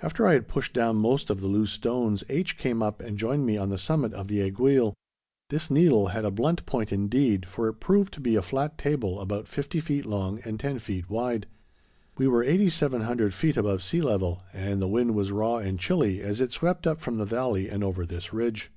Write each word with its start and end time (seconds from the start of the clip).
After 0.00 0.24
I 0.24 0.34
had 0.34 0.46
pushed 0.46 0.72
down 0.72 0.98
most 0.98 1.30
of 1.30 1.40
the 1.40 1.48
loose 1.48 1.72
stones, 1.72 2.22
H. 2.28 2.56
came 2.56 2.80
up 2.80 3.00
and 3.02 3.18
joined 3.18 3.44
me 3.44 3.56
on 3.56 3.70
the 3.70 3.76
summit 3.76 4.12
of 4.14 4.28
the 4.28 4.40
aiguille. 4.40 4.94
This 5.50 5.68
needle 5.68 6.06
had 6.14 6.24
a 6.24 6.30
blunt 6.30 6.64
point 6.64 6.92
indeed, 6.92 7.44
for 7.44 7.66
it 7.68 7.80
proved 7.80 8.14
to 8.14 8.20
be 8.20 8.36
a 8.36 8.40
flat 8.42 8.78
table 8.78 9.20
about 9.20 9.48
fifty 9.48 9.80
feet 9.80 10.06
long 10.06 10.38
and 10.44 10.60
ten 10.60 10.78
feet 10.78 11.10
wide. 11.10 11.48
We 12.16 12.28
were 12.28 12.44
8,700 12.44 13.34
feet 13.34 13.56
above 13.56 13.82
sea 13.82 14.00
level, 14.00 14.42
and 14.52 14.80
the 14.80 14.86
wind 14.86 15.16
was 15.16 15.32
raw 15.32 15.56
and 15.56 15.76
chilly 15.76 16.20
as 16.20 16.40
it 16.40 16.52
swept 16.52 16.86
up 16.86 17.00
from 17.00 17.18
the 17.18 17.26
valley 17.26 17.68
and 17.68 17.82
over 17.82 18.06
this 18.06 18.32
ridge. 18.32 18.70